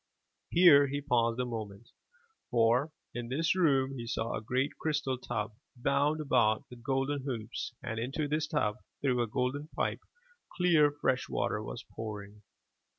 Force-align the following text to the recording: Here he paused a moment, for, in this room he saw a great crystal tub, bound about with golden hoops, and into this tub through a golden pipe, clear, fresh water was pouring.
Here 0.49 0.87
he 0.87 0.99
paused 0.99 1.39
a 1.39 1.45
moment, 1.45 1.89
for, 2.49 2.91
in 3.13 3.29
this 3.29 3.53
room 3.55 3.93
he 3.99 4.07
saw 4.07 4.33
a 4.35 4.41
great 4.41 4.71
crystal 4.79 5.15
tub, 5.19 5.53
bound 5.75 6.19
about 6.19 6.63
with 6.71 6.81
golden 6.81 7.21
hoops, 7.21 7.75
and 7.83 7.99
into 7.99 8.27
this 8.27 8.47
tub 8.47 8.77
through 9.03 9.21
a 9.21 9.27
golden 9.27 9.67
pipe, 9.75 10.01
clear, 10.57 10.89
fresh 10.91 11.29
water 11.29 11.61
was 11.61 11.83
pouring. 11.83 12.41